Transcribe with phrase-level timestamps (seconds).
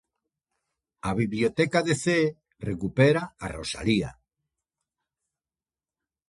[1.09, 2.31] A biblioteca de Cee
[2.69, 4.11] recupera a Rosalía.